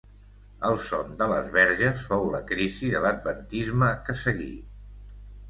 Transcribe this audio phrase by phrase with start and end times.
[0.69, 4.51] El son de les verges fou la crisi de l'adventisme que seguí.